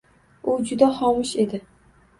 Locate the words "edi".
1.47-1.65